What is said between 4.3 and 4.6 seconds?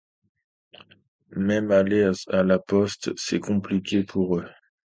eux.